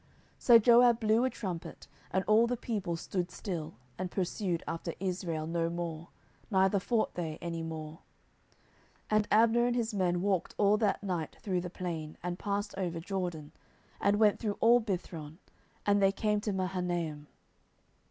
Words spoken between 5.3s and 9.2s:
no more, neither fought they any more. 10:002:029